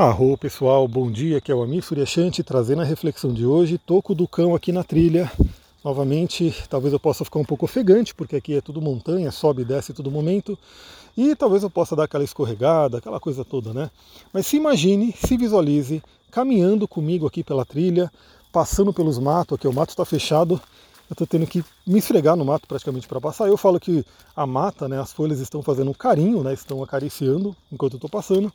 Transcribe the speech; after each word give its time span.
Arro 0.00 0.34
pessoal, 0.34 0.88
bom 0.88 1.10
dia, 1.10 1.36
aqui 1.36 1.52
é 1.52 1.54
o 1.54 1.62
Amir 1.62 1.82
Suryashanti 1.82 2.42
trazendo 2.42 2.80
a 2.80 2.86
reflexão 2.86 3.34
de 3.34 3.44
hoje. 3.44 3.76
Toco 3.76 4.14
do 4.14 4.26
cão 4.26 4.54
aqui 4.54 4.72
na 4.72 4.82
trilha. 4.82 5.30
Novamente, 5.84 6.54
talvez 6.70 6.94
eu 6.94 6.98
possa 6.98 7.22
ficar 7.22 7.38
um 7.38 7.44
pouco 7.44 7.66
ofegante, 7.66 8.14
porque 8.14 8.34
aqui 8.34 8.54
é 8.54 8.62
tudo 8.62 8.80
montanha, 8.80 9.30
sobe 9.30 9.60
e 9.60 9.64
desce 9.66 9.92
todo 9.92 10.10
momento. 10.10 10.58
E 11.14 11.36
talvez 11.36 11.62
eu 11.62 11.68
possa 11.68 11.94
dar 11.94 12.04
aquela 12.04 12.24
escorregada, 12.24 12.96
aquela 12.96 13.20
coisa 13.20 13.44
toda, 13.44 13.74
né? 13.74 13.90
Mas 14.32 14.46
se 14.46 14.56
imagine, 14.56 15.12
se 15.12 15.36
visualize 15.36 16.02
caminhando 16.30 16.88
comigo 16.88 17.26
aqui 17.26 17.44
pela 17.44 17.66
trilha, 17.66 18.10
passando 18.50 18.94
pelos 18.94 19.18
matos, 19.18 19.56
aqui 19.56 19.68
o 19.68 19.72
mato 19.74 19.90
está 19.90 20.06
fechado, 20.06 20.58
eu 21.10 21.14
estou 21.14 21.26
tendo 21.26 21.44
que 21.44 21.64
me 21.84 21.98
esfregar 21.98 22.36
no 22.36 22.44
mato 22.44 22.68
praticamente 22.68 23.08
para 23.08 23.20
passar. 23.20 23.48
Eu 23.48 23.56
falo 23.56 23.80
que 23.80 24.04
a 24.34 24.46
mata, 24.46 24.88
né, 24.88 25.00
as 25.00 25.12
folhas 25.12 25.40
estão 25.40 25.60
fazendo 25.60 25.90
um 25.90 25.94
carinho, 25.94 26.44
né, 26.44 26.54
estão 26.54 26.84
acariciando 26.84 27.54
enquanto 27.70 27.94
eu 27.94 27.96
estou 27.96 28.08
passando. 28.08 28.50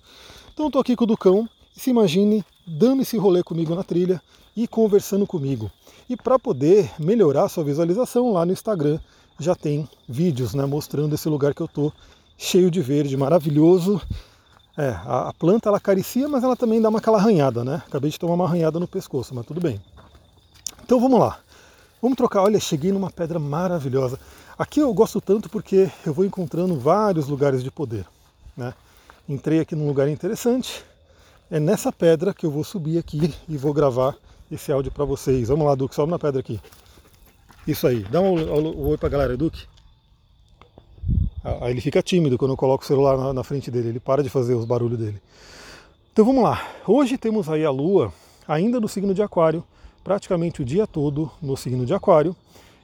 Então 0.54 0.68
estou 0.68 0.82
aqui 0.82 0.96
com 0.96 1.04
o 1.04 1.08
Ducão 1.08 1.50
e 1.76 1.80
se 1.82 1.90
imagine 1.90 2.46
dando 2.66 3.02
esse 3.02 3.18
rolê 3.18 3.44
comigo 3.44 3.76
na 3.76 3.84
trilha 3.84 4.22
e 4.56 4.70
conversando 4.70 5.28
comigo. 5.28 5.70
E 6.10 6.16
para 6.16 6.40
poder 6.40 6.90
melhorar 6.98 7.50
sua 7.50 7.66
visualização, 7.66 8.32
lá 8.32 8.46
no 8.46 8.54
Instagram 8.54 9.00
já 9.38 9.54
tem 9.54 9.86
vídeos 10.08 10.54
né, 10.54 10.66
mostrando 10.66 11.14
esse 11.14 11.28
lugar 11.28 11.54
que 11.54 11.62
eu 11.62 11.66
estou, 11.66 11.92
cheio 12.38 12.72
de 12.72 12.82
verde, 12.82 13.18
maravilhoso. 13.18 14.02
É, 14.78 14.90
a, 14.90 15.28
a 15.28 15.34
planta 15.34 15.68
ela 15.68 15.78
acaricia, 15.78 16.30
mas 16.30 16.42
ela 16.42 16.56
também 16.56 16.82
dá 16.82 16.88
uma 16.88 17.00
aquela 17.00 17.18
arranhada, 17.18 17.66
né? 17.66 17.84
Acabei 17.86 18.10
de 18.10 18.18
tomar 18.18 18.36
uma 18.36 18.46
arranhada 18.46 18.80
no 18.80 18.88
pescoço, 18.88 19.36
mas 19.36 19.46
tudo 19.46 19.60
bem. 19.60 19.82
Então 20.86 21.02
vamos 21.02 21.20
lá. 21.20 21.40
Vamos 22.06 22.18
trocar. 22.18 22.44
Olha, 22.44 22.60
cheguei 22.60 22.92
numa 22.92 23.10
pedra 23.10 23.40
maravilhosa. 23.40 24.20
Aqui 24.60 24.80
eu 24.80 24.94
gosto 24.94 25.20
tanto 25.20 25.50
porque 25.50 25.90
eu 26.06 26.14
vou 26.14 26.24
encontrando 26.24 26.80
vários 26.80 27.28
lugares 27.28 27.64
de 27.64 27.72
poder. 27.72 28.06
Né? 28.56 28.76
Entrei 29.28 29.60
aqui 29.60 29.76
num 29.76 29.88
lugar 29.88 30.08
interessante. 30.08 30.86
É 31.50 31.60
nessa 31.60 31.92
pedra 31.92 32.32
que 32.32 32.46
eu 32.46 32.52
vou 32.52 32.64
subir 32.64 33.00
aqui 33.00 33.34
e 33.50 33.58
vou 33.58 33.74
gravar 33.74 34.16
esse 34.52 34.72
áudio 34.72 34.92
para 34.92 35.04
vocês. 35.04 35.48
Vamos 35.48 35.66
lá, 35.66 35.74
Duque, 35.74 35.96
sobe 35.96 36.12
na 36.12 36.20
pedra 36.20 36.42
aqui. 36.42 36.62
Isso 37.68 37.88
aí. 37.88 38.04
Dá 38.04 38.22
um, 38.22 38.36
um, 38.36 38.84
um 38.84 38.88
oi 38.90 39.00
para 39.00 39.08
a 39.08 39.12
galera, 39.12 39.36
Duque. 39.36 39.66
Aí 41.44 41.72
ele 41.72 41.82
fica 41.82 42.04
tímido 42.04 42.38
quando 42.38 42.52
eu 42.52 42.58
coloco 42.58 42.84
o 42.84 42.88
celular 42.88 43.18
na, 43.18 43.34
na 43.34 43.44
frente 43.44 43.72
dele. 43.72 43.90
Ele 43.90 44.00
para 44.00 44.22
de 44.22 44.30
fazer 44.30 44.54
os 44.54 44.66
barulhos 44.66 45.00
dele. 45.00 45.20
Então 46.14 46.24
vamos 46.24 46.44
lá. 46.44 46.70
Hoje 46.86 47.18
temos 47.18 47.50
aí 47.50 47.66
a 47.66 47.72
Lua 47.72 48.14
ainda 48.48 48.80
no 48.80 48.88
signo 48.88 49.12
de 49.12 49.24
Aquário 49.24 49.64
praticamente 50.06 50.62
o 50.62 50.66
dia 50.66 50.86
todo 50.86 51.32
no 51.42 51.58
signo 51.58 51.84
de 51.84 51.92
Aquário 51.92 52.36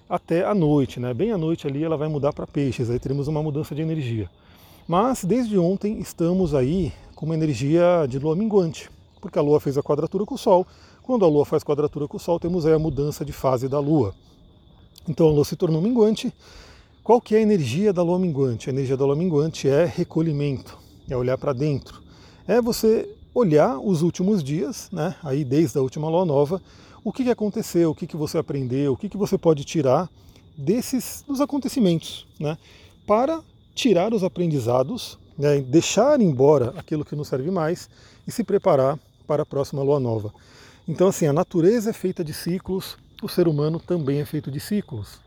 até 0.10 0.44
a 0.44 0.56
noite, 0.56 1.00
né? 1.00 1.14
Bem 1.14 1.32
à 1.32 1.38
noite 1.38 1.68
ali 1.68 1.84
ela 1.84 1.96
vai 1.96 2.08
mudar 2.08 2.34
para 2.34 2.48
Peixes, 2.48 2.90
aí 2.90 2.98
teremos 2.98 3.28
uma 3.28 3.44
mudança 3.44 3.76
de 3.76 3.82
energia. 3.84 4.28
Mas 4.88 5.24
desde 5.24 5.56
ontem 5.56 6.00
estamos 6.00 6.56
aí 6.56 6.92
com 7.16 7.28
uma 7.28 7.36
energia 7.36 8.08
de 8.10 8.18
lua 8.18 8.36
minguante, 8.36 8.90
porque 9.22 9.38
a 9.38 9.42
lua 9.42 9.60
fez 9.60 9.78
a 9.78 9.84
quadratura 9.84 10.26
com 10.26 10.34
o 10.34 10.38
Sol. 10.38 10.66
Quando 11.04 11.24
a 11.24 11.28
lua 11.28 11.46
faz 11.46 11.64
quadratura 11.64 12.08
com 12.08 12.18
o 12.18 12.20
Sol, 12.20 12.40
temos 12.40 12.66
aí 12.66 12.74
a 12.74 12.80
mudança 12.80 13.24
de 13.24 13.32
fase 13.32 13.68
da 13.68 13.80
lua. 13.80 14.16
Então 15.08 15.28
a 15.28 15.32
lua 15.32 15.46
se 15.46 15.56
tornou 15.56 15.80
minguante. 15.80 16.34
Qual 17.04 17.22
que 17.22 17.36
é 17.36 17.38
a 17.38 17.42
energia 17.42 17.94
da 17.94 18.02
lua 18.02 18.18
minguante? 18.18 18.68
A 18.68 18.74
energia 18.74 18.98
da 18.98 19.06
lua 19.06 19.16
minguante 19.16 19.70
é 19.70 19.86
recolhimento, 19.86 20.76
é 21.08 21.16
olhar 21.16 21.38
para 21.38 21.54
dentro. 21.54 22.02
É 22.48 22.60
você 22.60 23.08
olhar 23.32 23.78
os 23.78 24.02
últimos 24.02 24.44
dias, 24.44 24.90
né? 24.92 25.16
Aí 25.24 25.46
desde 25.46 25.78
a 25.78 25.82
última 25.82 26.10
lua 26.10 26.26
nova, 26.26 26.60
o 27.04 27.12
que, 27.12 27.30
aconteceu, 27.30 27.92
o 27.92 27.96
que, 27.96 28.06
que 28.06 28.18
você 28.18 28.38
aprendeu, 28.38 28.94
o 28.94 28.98
que, 28.98 29.10
que 29.10 29.18
você 29.18 29.38
pode 29.38 29.64
tirar 29.64 30.10
desses 30.58 31.24
dos 31.28 31.42
acontecimentos, 31.42 32.28
né? 32.40 32.58
Para 33.08 33.42
tirar 33.74 34.14
os 34.14 34.24
aprendizados, 34.24 35.18
né? 35.38 35.62
deixar 35.62 36.22
embora 36.22 36.74
aquilo 36.78 37.06
que 37.06 37.16
não 37.16 37.24
serve 37.24 37.50
mais 37.50 37.90
e 38.28 38.32
se 38.32 38.44
preparar 38.44 39.00
para 39.26 39.44
a 39.44 39.46
próxima 39.46 39.82
lua 39.82 40.00
nova. 40.00 40.34
Então, 40.88 41.08
assim, 41.08 41.26
a 41.26 41.34
natureza 41.34 41.90
é 41.90 41.94
feita 41.94 42.24
de 42.24 42.34
ciclos, 42.34 42.98
o 43.24 43.30
ser 43.30 43.48
humano 43.48 43.80
também 43.80 44.20
é 44.20 44.26
feito 44.26 44.52
de 44.52 44.60
ciclos. 44.60 45.20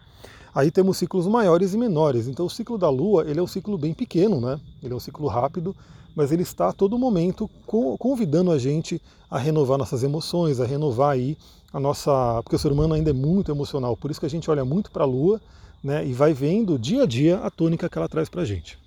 Aí 0.54 0.70
temos 0.70 0.98
ciclos 0.98 1.26
maiores 1.26 1.74
e 1.74 1.78
menores. 1.78 2.28
Então, 2.28 2.46
o 2.46 2.50
ciclo 2.50 2.78
da 2.78 2.88
Lua 2.88 3.24
ele 3.28 3.40
é 3.40 3.42
um 3.42 3.46
ciclo 3.46 3.76
bem 3.76 3.92
pequeno, 3.92 4.40
né? 4.40 4.60
Ele 4.82 4.92
é 4.92 4.96
um 4.96 5.00
ciclo 5.00 5.26
rápido, 5.26 5.74
mas 6.14 6.30
ele 6.30 6.42
está 6.42 6.68
a 6.68 6.72
todo 6.72 6.96
momento 6.96 7.50
convidando 7.98 8.52
a 8.52 8.58
gente 8.58 9.02
a 9.28 9.36
renovar 9.36 9.78
nossas 9.78 10.04
emoções, 10.04 10.60
a 10.60 10.66
renovar 10.66 11.10
aí 11.10 11.36
a 11.74 11.80
nossa. 11.80 12.40
Porque 12.44 12.54
o 12.54 12.58
ser 12.58 12.70
humano 12.70 12.94
ainda 12.94 13.10
é 13.10 13.12
muito 13.12 13.50
emocional, 13.50 13.96
por 13.96 14.10
isso 14.10 14.20
que 14.20 14.26
a 14.26 14.30
gente 14.30 14.48
olha 14.48 14.64
muito 14.64 14.92
para 14.92 15.02
a 15.02 15.06
Lua 15.06 15.40
né, 15.82 16.06
e 16.06 16.12
vai 16.12 16.32
vendo 16.32 16.78
dia 16.78 17.02
a 17.02 17.06
dia 17.06 17.38
a 17.38 17.50
tônica 17.50 17.88
que 17.88 17.98
ela 17.98 18.08
traz 18.08 18.28
para 18.28 18.42
a 18.42 18.44
gente. 18.44 18.78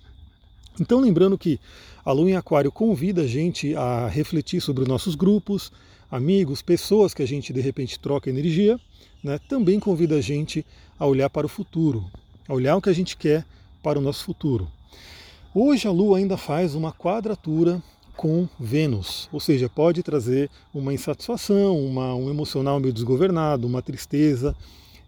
Então, 0.80 1.00
lembrando 1.00 1.36
que 1.36 1.60
a 2.04 2.10
Lua 2.10 2.30
em 2.30 2.36
Aquário 2.36 2.72
convida 2.72 3.22
a 3.22 3.26
gente 3.26 3.76
a 3.76 4.08
refletir 4.08 4.60
sobre 4.60 4.82
os 4.82 4.88
nossos 4.88 5.14
grupos, 5.14 5.70
amigos, 6.10 6.62
pessoas 6.62 7.12
que 7.12 7.22
a 7.22 7.26
gente 7.26 7.52
de 7.52 7.60
repente 7.60 8.00
troca 8.00 8.30
energia, 8.30 8.80
né, 9.22 9.38
também 9.48 9.78
convida 9.78 10.16
a 10.16 10.20
gente 10.20 10.64
a 10.98 11.06
olhar 11.06 11.28
para 11.28 11.46
o 11.46 11.48
futuro, 11.48 12.04
a 12.48 12.54
olhar 12.54 12.76
o 12.76 12.80
que 12.80 12.88
a 12.88 12.94
gente 12.94 13.16
quer 13.16 13.44
para 13.82 13.98
o 13.98 14.02
nosso 14.02 14.24
futuro. 14.24 14.66
Hoje 15.54 15.86
a 15.86 15.90
Lua 15.90 16.18
ainda 16.18 16.36
faz 16.36 16.74
uma 16.74 16.92
quadratura 16.92 17.82
com 18.18 18.48
Vênus, 18.58 19.28
ou 19.32 19.38
seja, 19.38 19.68
pode 19.68 20.02
trazer 20.02 20.50
uma 20.74 20.92
insatisfação, 20.92 21.78
uma, 21.78 22.16
um 22.16 22.28
emocional 22.28 22.80
meio 22.80 22.92
desgovernado, 22.92 23.64
uma 23.64 23.80
tristeza 23.80 24.56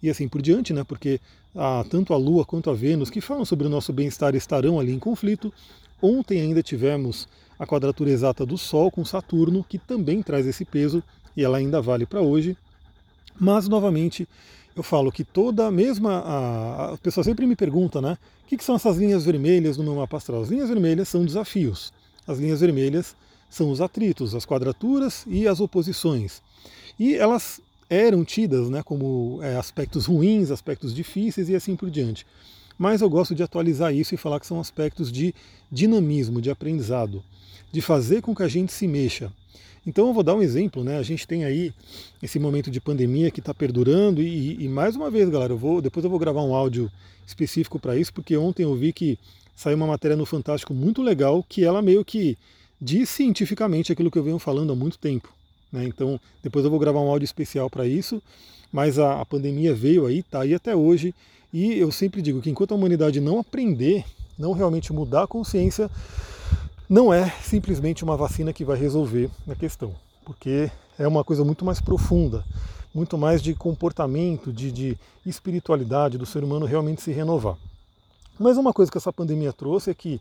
e 0.00 0.08
assim 0.08 0.28
por 0.28 0.40
diante, 0.40 0.72
né? 0.72 0.84
Porque 0.84 1.20
a, 1.52 1.84
tanto 1.90 2.14
a 2.14 2.16
Lua 2.16 2.44
quanto 2.44 2.70
a 2.70 2.72
Vênus, 2.72 3.10
que 3.10 3.20
falam 3.20 3.44
sobre 3.44 3.66
o 3.66 3.68
nosso 3.68 3.92
bem-estar, 3.92 4.36
estarão 4.36 4.78
ali 4.78 4.92
em 4.92 5.00
conflito. 5.00 5.52
Ontem 6.00 6.40
ainda 6.40 6.62
tivemos 6.62 7.28
a 7.58 7.66
quadratura 7.66 8.10
exata 8.10 8.46
do 8.46 8.56
Sol 8.56 8.92
com 8.92 9.04
Saturno, 9.04 9.66
que 9.68 9.76
também 9.76 10.22
traz 10.22 10.46
esse 10.46 10.64
peso 10.64 11.02
e 11.36 11.42
ela 11.42 11.58
ainda 11.58 11.82
vale 11.82 12.06
para 12.06 12.20
hoje. 12.20 12.56
Mas 13.40 13.66
novamente 13.66 14.28
eu 14.76 14.84
falo 14.84 15.10
que 15.10 15.24
toda 15.24 15.66
a 15.66 15.70
mesma. 15.72 16.20
A, 16.20 16.94
a 16.94 16.96
pessoa 16.98 17.24
sempre 17.24 17.44
me 17.44 17.56
pergunta, 17.56 18.00
né? 18.00 18.16
O 18.44 18.46
que, 18.46 18.56
que 18.56 18.62
são 18.62 18.76
essas 18.76 18.96
linhas 18.96 19.24
vermelhas 19.24 19.76
no 19.76 19.82
meu 19.82 19.96
mapa 19.96 20.16
astral? 20.16 20.42
As 20.42 20.48
linhas 20.48 20.68
vermelhas 20.68 21.08
são 21.08 21.24
desafios. 21.24 21.92
As 22.30 22.38
linhas 22.38 22.60
vermelhas 22.60 23.16
são 23.48 23.72
os 23.72 23.80
atritos, 23.80 24.36
as 24.36 24.46
quadraturas 24.46 25.24
e 25.26 25.48
as 25.48 25.58
oposições. 25.58 26.40
E 26.96 27.16
elas 27.16 27.60
eram 27.88 28.24
tidas 28.24 28.70
né, 28.70 28.84
como 28.84 29.40
é, 29.42 29.56
aspectos 29.56 30.06
ruins, 30.06 30.52
aspectos 30.52 30.94
difíceis 30.94 31.48
e 31.48 31.56
assim 31.56 31.74
por 31.74 31.90
diante. 31.90 32.24
Mas 32.78 33.00
eu 33.00 33.10
gosto 33.10 33.34
de 33.34 33.42
atualizar 33.42 33.92
isso 33.92 34.14
e 34.14 34.16
falar 34.16 34.38
que 34.38 34.46
são 34.46 34.60
aspectos 34.60 35.10
de 35.10 35.34
dinamismo, 35.72 36.40
de 36.40 36.52
aprendizado, 36.52 37.20
de 37.72 37.80
fazer 37.80 38.22
com 38.22 38.32
que 38.32 38.44
a 38.44 38.48
gente 38.48 38.72
se 38.72 38.86
mexa. 38.86 39.32
Então 39.84 40.06
eu 40.06 40.14
vou 40.14 40.22
dar 40.22 40.36
um 40.36 40.42
exemplo, 40.42 40.84
né? 40.84 40.98
A 40.98 41.02
gente 41.02 41.26
tem 41.26 41.44
aí 41.44 41.74
esse 42.22 42.38
momento 42.38 42.70
de 42.70 42.80
pandemia 42.80 43.30
que 43.32 43.40
está 43.40 43.52
perdurando 43.52 44.22
e, 44.22 44.62
e, 44.62 44.68
mais 44.68 44.94
uma 44.94 45.10
vez, 45.10 45.28
galera, 45.28 45.52
eu 45.52 45.58
vou 45.58 45.82
depois 45.82 46.04
eu 46.04 46.10
vou 46.10 46.18
gravar 46.18 46.44
um 46.44 46.54
áudio 46.54 46.88
específico 47.26 47.80
para 47.80 47.96
isso, 47.96 48.12
porque 48.12 48.36
ontem 48.36 48.62
eu 48.62 48.74
vi 48.76 48.92
que 48.92 49.18
saiu 49.60 49.76
uma 49.76 49.86
matéria 49.86 50.16
no 50.16 50.24
Fantástico 50.24 50.72
muito 50.72 51.02
legal 51.02 51.44
que 51.46 51.62
ela 51.62 51.82
meio 51.82 52.02
que 52.02 52.38
diz 52.80 53.10
cientificamente 53.10 53.92
aquilo 53.92 54.10
que 54.10 54.18
eu 54.18 54.22
venho 54.22 54.38
falando 54.38 54.72
há 54.72 54.74
muito 54.74 54.98
tempo. 54.98 55.28
Né? 55.70 55.84
Então 55.84 56.18
depois 56.42 56.64
eu 56.64 56.70
vou 56.70 56.80
gravar 56.80 57.00
um 57.00 57.10
áudio 57.10 57.26
especial 57.26 57.68
para 57.68 57.86
isso, 57.86 58.22
mas 58.72 58.98
a, 58.98 59.20
a 59.20 59.26
pandemia 59.26 59.74
veio 59.74 60.06
aí, 60.06 60.20
está 60.20 60.40
aí 60.40 60.54
até 60.54 60.74
hoje 60.74 61.14
e 61.52 61.78
eu 61.78 61.92
sempre 61.92 62.22
digo 62.22 62.40
que 62.40 62.48
enquanto 62.48 62.72
a 62.72 62.74
humanidade 62.74 63.20
não 63.20 63.38
aprender, 63.38 64.02
não 64.38 64.52
realmente 64.52 64.94
mudar 64.94 65.24
a 65.24 65.26
consciência, 65.26 65.90
não 66.88 67.12
é 67.12 67.28
simplesmente 67.42 68.02
uma 68.02 68.16
vacina 68.16 68.54
que 68.54 68.64
vai 68.64 68.78
resolver 68.78 69.28
a 69.46 69.54
questão, 69.54 69.94
porque 70.24 70.70
é 70.98 71.06
uma 71.06 71.22
coisa 71.22 71.44
muito 71.44 71.66
mais 71.66 71.82
profunda, 71.82 72.42
muito 72.94 73.18
mais 73.18 73.42
de 73.42 73.52
comportamento, 73.54 74.54
de, 74.54 74.72
de 74.72 74.96
espiritualidade 75.26 76.16
do 76.16 76.24
ser 76.24 76.42
humano 76.42 76.64
realmente 76.64 77.02
se 77.02 77.12
renovar. 77.12 77.58
Mas 78.40 78.56
uma 78.56 78.72
coisa 78.72 78.90
que 78.90 78.96
essa 78.96 79.12
pandemia 79.12 79.52
trouxe 79.52 79.90
é 79.90 79.94
que 79.94 80.18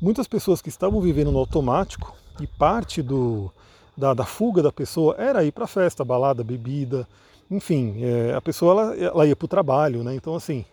muitas 0.00 0.28
pessoas 0.28 0.62
que 0.62 0.68
estavam 0.68 1.00
vivendo 1.00 1.32
no 1.32 1.38
automático 1.40 2.14
e 2.40 2.46
parte 2.46 3.02
do, 3.02 3.50
da, 3.96 4.14
da 4.14 4.24
fuga 4.24 4.62
da 4.62 4.70
pessoa 4.70 5.16
era 5.18 5.42
ir 5.42 5.50
para 5.50 5.66
festa, 5.66 6.04
balada, 6.04 6.44
bebida, 6.44 7.08
enfim, 7.50 7.96
é, 8.04 8.34
a 8.36 8.40
pessoa 8.40 8.70
ela, 8.70 8.96
ela 8.96 9.26
ia 9.26 9.34
para 9.34 9.46
o 9.46 9.48
trabalho, 9.48 10.04
né? 10.04 10.14
Então 10.14 10.36
assim, 10.36 10.64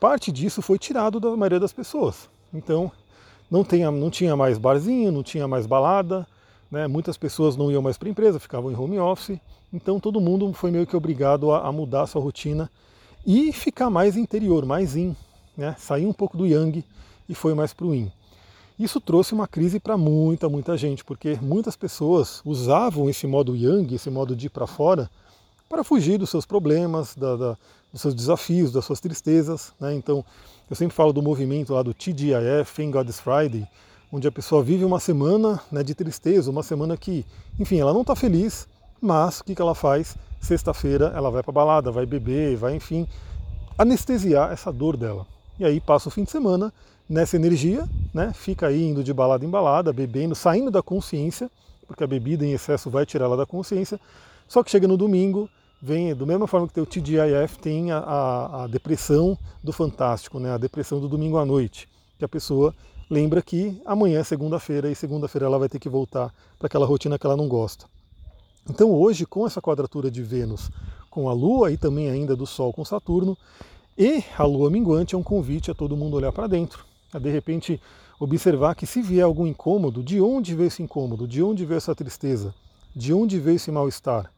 parte 0.00 0.32
disso 0.32 0.60
foi 0.60 0.76
tirado 0.76 1.20
da 1.20 1.36
maioria 1.36 1.60
das 1.60 1.72
pessoas. 1.72 2.28
Então 2.52 2.90
não, 3.48 3.62
tenha, 3.62 3.88
não 3.92 4.10
tinha 4.10 4.36
mais 4.36 4.58
barzinho, 4.58 5.12
não 5.12 5.22
tinha 5.22 5.46
mais 5.46 5.66
balada, 5.66 6.26
né? 6.68 6.88
muitas 6.88 7.16
pessoas 7.16 7.56
não 7.56 7.70
iam 7.70 7.80
mais 7.80 7.96
para 7.96 8.08
a 8.08 8.10
empresa, 8.10 8.40
ficavam 8.40 8.72
em 8.72 8.76
home 8.76 8.98
office, 8.98 9.38
então 9.72 10.00
todo 10.00 10.20
mundo 10.20 10.52
foi 10.52 10.72
meio 10.72 10.84
que 10.86 10.96
obrigado 10.96 11.52
a, 11.52 11.68
a 11.68 11.70
mudar 11.70 12.02
a 12.02 12.06
sua 12.08 12.20
rotina 12.20 12.68
e 13.24 13.52
ficar 13.52 13.88
mais 13.88 14.16
interior, 14.16 14.66
mais 14.66 14.96
in, 14.96 15.14
né? 15.60 15.76
sair 15.78 16.06
um 16.06 16.12
pouco 16.12 16.36
do 16.36 16.46
yang 16.46 16.82
e 17.28 17.34
foi 17.34 17.54
mais 17.54 17.72
para 17.72 17.86
o 17.86 17.94
yin. 17.94 18.10
Isso 18.78 18.98
trouxe 18.98 19.34
uma 19.34 19.46
crise 19.46 19.78
para 19.78 19.96
muita, 19.98 20.48
muita 20.48 20.74
gente, 20.74 21.04
porque 21.04 21.38
muitas 21.42 21.76
pessoas 21.76 22.40
usavam 22.46 23.10
esse 23.10 23.26
modo 23.26 23.54
yang, 23.54 23.94
esse 23.94 24.08
modo 24.08 24.34
de 24.34 24.46
ir 24.46 24.48
para 24.48 24.66
fora, 24.66 25.10
para 25.68 25.84
fugir 25.84 26.16
dos 26.16 26.30
seus 26.30 26.46
problemas, 26.46 27.14
da, 27.14 27.36
da, 27.36 27.58
dos 27.92 28.00
seus 28.00 28.14
desafios, 28.14 28.72
das 28.72 28.86
suas 28.86 28.98
tristezas. 28.98 29.74
Né? 29.78 29.94
Então, 29.94 30.24
eu 30.68 30.74
sempre 30.74 30.96
falo 30.96 31.12
do 31.12 31.20
movimento 31.20 31.74
lá 31.74 31.82
do 31.82 31.92
TGIF, 31.92 32.74
Thank 32.74 32.92
God 32.92 33.06
It's 33.06 33.20
Friday, 33.20 33.68
onde 34.10 34.26
a 34.26 34.32
pessoa 34.32 34.62
vive 34.62 34.82
uma 34.82 34.98
semana 34.98 35.60
né, 35.70 35.82
de 35.82 35.94
tristeza, 35.94 36.50
uma 36.50 36.62
semana 36.62 36.96
que, 36.96 37.26
enfim, 37.58 37.78
ela 37.78 37.92
não 37.92 38.00
está 38.00 38.16
feliz, 38.16 38.66
mas 38.98 39.40
o 39.40 39.44
que, 39.44 39.54
que 39.54 39.60
ela 39.60 39.74
faz? 39.74 40.16
Sexta-feira 40.40 41.12
ela 41.14 41.30
vai 41.30 41.42
para 41.42 41.52
balada, 41.52 41.92
vai 41.92 42.06
beber, 42.06 42.56
vai, 42.56 42.74
enfim, 42.74 43.06
anestesiar 43.76 44.52
essa 44.52 44.72
dor 44.72 44.96
dela. 44.96 45.26
E 45.60 45.64
aí 45.66 45.78
passa 45.78 46.08
o 46.08 46.10
fim 46.10 46.24
de 46.24 46.30
semana 46.30 46.72
nessa 47.06 47.36
energia, 47.36 47.86
né? 48.14 48.32
Fica 48.32 48.68
aí 48.68 48.82
indo 48.82 49.04
de 49.04 49.12
balada 49.12 49.44
em 49.44 49.50
balada, 49.50 49.92
bebendo, 49.92 50.34
saindo 50.34 50.70
da 50.70 50.82
consciência, 50.82 51.50
porque 51.86 52.02
a 52.02 52.06
bebida 52.06 52.46
em 52.46 52.52
excesso 52.52 52.88
vai 52.88 53.04
tirar 53.04 53.26
ela 53.26 53.36
da 53.36 53.44
consciência. 53.44 54.00
Só 54.48 54.62
que 54.62 54.70
chega 54.70 54.88
no 54.88 54.96
domingo, 54.96 55.50
vem, 55.82 56.14
do 56.14 56.26
mesma 56.26 56.46
forma 56.46 56.66
que 56.66 56.72
tem 56.72 56.82
o 56.82 56.86
TGIF, 56.86 57.58
tem 57.60 57.92
a, 57.92 57.98
a, 57.98 58.64
a 58.64 58.66
depressão 58.68 59.36
do 59.62 59.70
fantástico, 59.70 60.40
né? 60.40 60.50
a 60.50 60.56
depressão 60.56 60.98
do 60.98 61.10
domingo 61.10 61.36
à 61.36 61.44
noite, 61.44 61.86
que 62.18 62.24
a 62.24 62.28
pessoa 62.28 62.74
lembra 63.10 63.42
que 63.42 63.82
amanhã 63.84 64.20
é 64.20 64.24
segunda-feira 64.24 64.90
e 64.90 64.94
segunda-feira 64.94 65.44
ela 65.44 65.58
vai 65.58 65.68
ter 65.68 65.78
que 65.78 65.90
voltar 65.90 66.32
para 66.58 66.68
aquela 66.68 66.86
rotina 66.86 67.18
que 67.18 67.26
ela 67.26 67.36
não 67.36 67.46
gosta. 67.46 67.84
Então 68.66 68.90
hoje, 68.90 69.26
com 69.26 69.46
essa 69.46 69.60
quadratura 69.60 70.10
de 70.10 70.22
Vênus 70.22 70.70
com 71.10 71.28
a 71.28 71.34
Lua 71.34 71.70
e 71.70 71.76
também 71.76 72.08
ainda 72.08 72.34
do 72.34 72.46
Sol 72.46 72.72
com 72.72 72.82
Saturno, 72.82 73.36
e 74.02 74.24
a 74.38 74.44
Lua 74.44 74.70
minguante 74.70 75.14
é 75.14 75.18
um 75.18 75.22
convite 75.22 75.70
a 75.70 75.74
todo 75.74 75.94
mundo 75.94 76.16
olhar 76.16 76.32
para 76.32 76.46
dentro, 76.46 76.86
a 77.12 77.18
de 77.18 77.28
repente 77.28 77.78
observar 78.18 78.74
que 78.74 78.86
se 78.86 79.02
vier 79.02 79.22
algum 79.22 79.46
incômodo, 79.46 80.02
de 80.02 80.22
onde 80.22 80.54
veio 80.54 80.68
esse 80.68 80.82
incômodo, 80.82 81.28
de 81.28 81.42
onde 81.42 81.66
veio 81.66 81.76
essa 81.76 81.94
tristeza, 81.94 82.54
de 82.96 83.12
onde 83.12 83.38
veio 83.38 83.56
esse 83.56 83.70
mal-estar, 83.70 84.32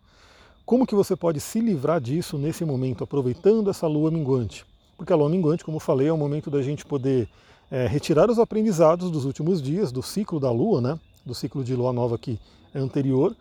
como 0.66 0.84
que 0.84 0.96
você 0.96 1.14
pode 1.14 1.38
se 1.38 1.60
livrar 1.60 2.00
disso 2.00 2.36
nesse 2.36 2.64
momento, 2.64 3.04
aproveitando 3.04 3.70
essa 3.70 3.86
lua 3.86 4.10
minguante? 4.10 4.66
Porque 4.96 5.12
a 5.12 5.16
lua 5.16 5.28
minguante, 5.28 5.64
como 5.64 5.76
eu 5.76 5.80
falei, 5.80 6.08
é 6.08 6.12
o 6.12 6.18
momento 6.18 6.50
da 6.50 6.60
gente 6.60 6.84
poder 6.84 7.28
é, 7.70 7.86
retirar 7.86 8.28
os 8.28 8.40
aprendizados 8.40 9.12
dos 9.12 9.24
últimos 9.24 9.62
dias, 9.62 9.92
do 9.92 10.02
ciclo 10.02 10.40
da 10.40 10.50
lua, 10.50 10.80
né? 10.80 10.98
do 11.24 11.36
ciclo 11.36 11.62
de 11.62 11.76
lua 11.76 11.92
nova 11.92 12.18
que 12.18 12.36
é 12.74 12.80
anterior, 12.80 13.32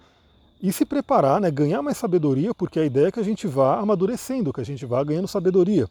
e 0.62 0.72
se 0.72 0.86
preparar, 0.86 1.42
né? 1.42 1.50
ganhar 1.50 1.82
mais 1.82 1.98
sabedoria, 1.98 2.54
porque 2.54 2.80
a 2.80 2.86
ideia 2.86 3.08
é 3.08 3.12
que 3.12 3.20
a 3.20 3.24
gente 3.24 3.48
vá 3.48 3.80
amadurecendo, 3.80 4.54
que 4.54 4.62
a 4.62 4.64
gente 4.64 4.86
vá 4.86 5.04
ganhando 5.04 5.28
sabedoria. 5.28 5.90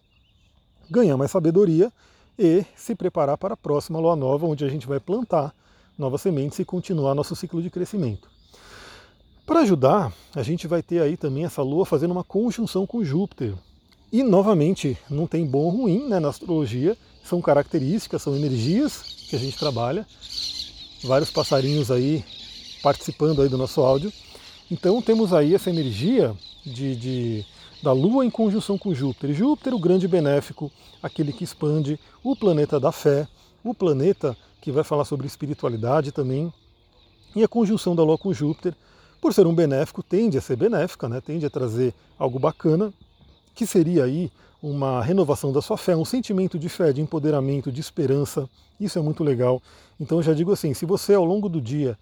Ganhar 0.90 1.16
mais 1.16 1.30
sabedoria 1.30 1.92
e 2.38 2.64
se 2.74 2.94
preparar 2.94 3.38
para 3.38 3.54
a 3.54 3.56
próxima 3.56 3.98
lua 3.98 4.16
nova, 4.16 4.46
onde 4.46 4.64
a 4.64 4.68
gente 4.68 4.86
vai 4.86 4.98
plantar 4.98 5.54
novas 5.96 6.22
sementes 6.22 6.58
e 6.58 6.64
continuar 6.64 7.14
nosso 7.14 7.36
ciclo 7.36 7.62
de 7.62 7.70
crescimento. 7.70 8.28
Para 9.50 9.60
ajudar, 9.60 10.12
a 10.34 10.42
gente 10.42 10.66
vai 10.66 10.80
ter 10.80 11.02
aí 11.02 11.16
também 11.16 11.44
essa 11.44 11.60
Lua 11.60 11.84
fazendo 11.84 12.12
uma 12.12 12.22
conjunção 12.22 12.86
com 12.86 13.04
Júpiter. 13.04 13.52
E 14.12 14.22
novamente, 14.22 14.96
não 15.10 15.26
tem 15.26 15.44
bom 15.44 15.64
ou 15.64 15.70
ruim 15.70 16.08
né, 16.08 16.20
na 16.20 16.28
astrologia, 16.28 16.96
são 17.24 17.40
características, 17.40 18.22
são 18.22 18.36
energias 18.36 19.02
que 19.28 19.36
a 19.36 19.38
gente 19.38 19.58
trabalha. 19.58 20.06
Vários 21.02 21.30
passarinhos 21.30 21.90
aí 21.90 22.24
participando 22.82 23.42
aí 23.42 23.48
do 23.48 23.58
nosso 23.58 23.80
áudio. 23.80 24.12
Então 24.70 25.02
temos 25.02 25.32
aí 25.32 25.54
essa 25.54 25.68
energia 25.68 26.32
de, 26.64 26.94
de, 26.94 27.46
da 27.82 27.92
Lua 27.92 28.24
em 28.24 28.30
conjunção 28.30 28.76
com 28.76 28.94
Júpiter. 28.94 29.34
Júpiter, 29.34 29.74
o 29.74 29.78
grande 29.78 30.06
benéfico, 30.06 30.70
aquele 31.02 31.32
que 31.32 31.44
expande, 31.44 31.98
o 32.22 32.36
planeta 32.36 32.78
da 32.78 32.92
fé, 32.92 33.26
o 33.64 33.74
planeta 33.74 34.36
que 34.60 34.70
vai 34.70 34.84
falar 34.84 35.04
sobre 35.04 35.26
espiritualidade 35.26 36.12
também. 36.12 36.52
E 37.34 37.42
a 37.42 37.48
conjunção 37.48 37.94
da 37.94 38.02
Lua 38.02 38.18
com 38.18 38.32
Júpiter 38.32 38.74
por 39.20 39.34
ser 39.34 39.46
um 39.46 39.54
benéfico, 39.54 40.02
tende 40.02 40.38
a 40.38 40.40
ser 40.40 40.56
benéfica, 40.56 41.08
né? 41.08 41.20
tende 41.20 41.44
a 41.44 41.50
trazer 41.50 41.94
algo 42.18 42.38
bacana, 42.38 42.92
que 43.54 43.66
seria 43.66 44.04
aí 44.04 44.32
uma 44.62 45.02
renovação 45.02 45.52
da 45.52 45.60
sua 45.60 45.76
fé, 45.76 45.94
um 45.94 46.04
sentimento 46.04 46.58
de 46.58 46.68
fé, 46.68 46.92
de 46.92 47.00
empoderamento, 47.00 47.70
de 47.70 47.80
esperança. 47.80 48.48
Isso 48.80 48.98
é 48.98 49.02
muito 49.02 49.22
legal. 49.22 49.62
Então 49.98 50.18
eu 50.18 50.22
já 50.22 50.32
digo 50.32 50.52
assim, 50.52 50.72
se 50.72 50.86
você 50.86 51.14
ao 51.14 51.24
longo 51.24 51.48
do 51.48 51.60
dia 51.60 51.98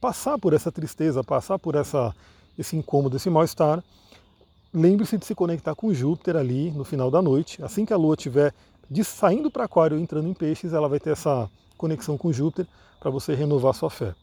passar 0.00 0.38
por 0.38 0.54
essa 0.54 0.72
tristeza, 0.72 1.22
passar 1.22 1.58
por 1.58 1.74
essa, 1.74 2.14
esse 2.58 2.74
incômodo, 2.74 3.16
esse 3.16 3.28
mal-estar, 3.28 3.84
lembre-se 4.72 5.18
de 5.18 5.26
se 5.26 5.34
conectar 5.34 5.74
com 5.74 5.92
Júpiter 5.92 6.36
ali 6.36 6.70
no 6.70 6.84
final 6.84 7.10
da 7.10 7.20
noite. 7.20 7.62
Assim 7.62 7.84
que 7.84 7.92
a 7.92 7.96
Lua 7.96 8.14
estiver 8.14 8.54
saindo 9.04 9.50
para 9.50 9.64
Aquário 9.64 9.98
e 9.98 10.02
entrando 10.02 10.28
em 10.28 10.34
Peixes, 10.34 10.72
ela 10.72 10.88
vai 10.88 10.98
ter 10.98 11.10
essa 11.10 11.50
conexão 11.76 12.16
com 12.16 12.32
Júpiter 12.32 12.66
para 13.00 13.10
você 13.10 13.34
renovar 13.34 13.74
sua 13.74 13.90
fé. 13.90 14.14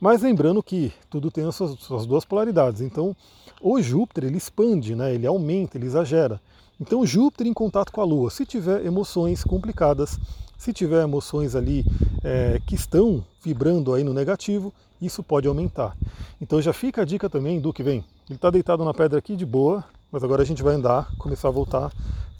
Mas 0.00 0.22
lembrando 0.22 0.62
que 0.62 0.92
tudo 1.08 1.30
tem 1.30 1.46
as 1.46 1.54
suas, 1.54 1.78
suas 1.80 2.06
duas 2.06 2.24
polaridades. 2.24 2.80
Então, 2.80 3.16
o 3.60 3.80
Júpiter 3.80 4.24
ele 4.24 4.36
expande, 4.36 4.94
né? 4.94 5.14
ele 5.14 5.26
aumenta, 5.26 5.78
ele 5.78 5.86
exagera. 5.86 6.40
Então, 6.80 7.06
Júpiter 7.06 7.46
em 7.46 7.54
contato 7.54 7.92
com 7.92 8.00
a 8.00 8.04
Lua, 8.04 8.30
se 8.30 8.44
tiver 8.44 8.84
emoções 8.84 9.44
complicadas, 9.44 10.18
se 10.58 10.72
tiver 10.72 11.02
emoções 11.02 11.54
ali 11.54 11.84
é, 12.22 12.60
que 12.66 12.74
estão 12.74 13.24
vibrando 13.42 13.94
aí 13.94 14.02
no 14.02 14.12
negativo, 14.12 14.72
isso 15.00 15.22
pode 15.22 15.46
aumentar. 15.46 15.96
Então 16.40 16.60
já 16.60 16.72
fica 16.72 17.02
a 17.02 17.04
dica 17.04 17.28
também 17.28 17.60
do 17.60 17.72
que 17.72 17.82
vem. 17.82 18.04
Ele 18.28 18.36
está 18.36 18.50
deitado 18.50 18.84
na 18.84 18.94
pedra 18.94 19.18
aqui 19.18 19.36
de 19.36 19.44
boa, 19.44 19.84
mas 20.14 20.22
agora 20.22 20.42
a 20.42 20.46
gente 20.46 20.62
vai 20.62 20.76
andar, 20.76 21.10
começar 21.18 21.48
a 21.48 21.50
voltar 21.50 21.92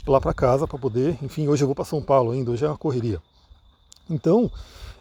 lá 0.07 0.21
para 0.21 0.33
casa 0.33 0.65
para 0.65 0.79
poder. 0.79 1.19
Enfim, 1.21 1.49
hoje 1.49 1.65
eu 1.65 1.67
vou 1.67 1.75
para 1.75 1.85
São 1.85 2.01
Paulo 2.01 2.31
ainda, 2.31 2.53
hoje 2.53 2.65
é 2.65 2.69
uma 2.69 2.79
correria. 2.79 3.21
Então, 4.09 4.49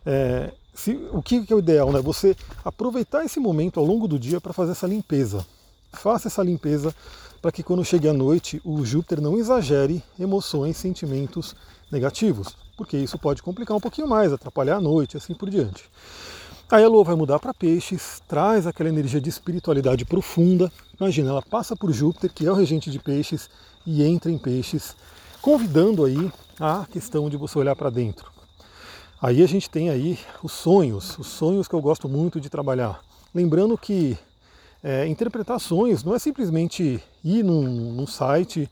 é, 0.03 0.51
se, 0.73 0.99
o 1.11 1.21
que, 1.21 1.45
é 1.47 1.53
o 1.53 1.59
ideal? 1.59 1.91
Né? 1.91 2.01
Você 2.01 2.35
aproveitar 2.65 3.23
esse 3.23 3.39
momento 3.39 3.79
ao 3.79 3.85
longo 3.85 4.07
do 4.07 4.17
dia 4.17 4.41
para 4.41 4.53
fazer 4.53 4.71
essa 4.71 4.87
limpeza. 4.87 5.45
Faça 5.91 6.29
essa 6.29 6.41
limpeza 6.41 6.95
para 7.39 7.51
que 7.51 7.61
quando 7.61 7.85
chegue 7.85 8.09
a 8.09 8.13
noite 8.13 8.59
o 8.65 8.83
Júpiter 8.83 9.21
não 9.21 9.37
exagere 9.37 10.03
emoções, 10.19 10.75
sentimentos 10.75 11.55
negativos, 11.91 12.57
porque 12.75 12.97
isso 12.97 13.19
pode 13.19 13.43
complicar 13.43 13.77
um 13.77 13.79
pouquinho 13.79 14.07
mais, 14.07 14.33
atrapalhar 14.33 14.77
a 14.77 14.81
noite, 14.81 15.15
assim 15.15 15.35
por 15.35 15.47
diante. 15.47 15.83
A 16.71 16.88
Lua 16.88 17.04
vai 17.04 17.15
mudar 17.15 17.39
para 17.39 17.54
Peixes, 17.54 18.21
traz 18.27 18.65
aquela 18.65 18.89
energia 18.89 19.21
de 19.21 19.30
espiritualidade 19.30 20.06
profunda. 20.06 20.71
Imagina, 21.00 21.30
ela 21.30 21.42
passa 21.42 21.75
por 21.75 21.92
Júpiter, 21.92 22.31
que 22.33 22.48
é 22.48 22.51
o 22.51 22.56
regente 22.56 22.89
de 22.89 22.98
Peixes, 22.98 23.50
e 23.86 24.04
entra 24.04 24.31
em 24.31 24.39
Peixes, 24.39 24.95
convidando 25.42 26.04
aí 26.04 26.31
a 26.60 26.88
questão 26.89 27.30
de 27.30 27.38
você 27.38 27.60
olhar 27.60 27.75
para 27.75 27.89
dentro. 27.92 28.31
Aí 29.21 29.44
a 29.44 29.48
gente 29.48 29.69
tem 29.69 29.89
aí 29.89 30.18
os 30.42 30.51
sonhos, 30.51 31.18
os 31.19 31.27
sonhos 31.27 31.68
que 31.68 31.75
eu 31.75 31.81
gosto 31.81 32.10
muito 32.10 32.42
de 32.42 32.50
trabalhar. 32.50 33.01
Lembrando 33.36 33.77
que 33.77 34.18
é, 34.83 35.06
interpretar 35.07 35.60
sonhos 35.60 36.04
não 36.04 36.15
é 36.15 36.19
simplesmente 36.19 37.04
ir 37.24 37.44
num, 37.44 37.94
num, 37.94 38.07
site 38.07 38.69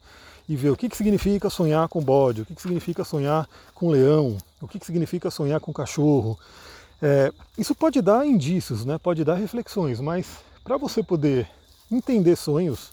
e 0.50 0.56
ver 0.56 0.72
o 0.72 0.76
que, 0.76 0.90
que 0.90 0.98
significa 0.98 1.50
sonhar 1.50 1.88
com 1.88 2.02
bode, 2.02 2.42
o 2.42 2.46
que, 2.46 2.56
que 2.56 2.62
significa 2.62 3.04
sonhar 3.04 3.48
com 3.76 3.90
leão, 3.90 4.38
o 4.60 4.68
que, 4.68 4.80
que 4.80 4.86
significa 4.86 5.30
sonhar 5.30 5.60
com 5.60 5.72
cachorro. 5.72 6.38
É, 7.01 7.33
isso 7.57 7.74
pode 7.74 8.00
dar 8.01 8.25
indícios, 8.25 8.86
né? 8.86 8.98
pode 8.98 9.24
dar 9.24 9.33
reflexões, 9.33 10.00
mas 10.00 10.27
para 10.63 10.77
você 10.77 11.01
poder 11.01 11.50
entender 11.92 12.35
sonhos, 12.35 12.92